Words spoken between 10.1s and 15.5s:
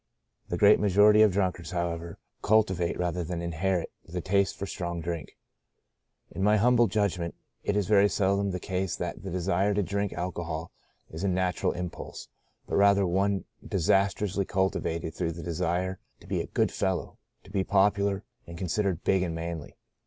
alcohol is a natural impulse, but rather one disastrously cultivated through the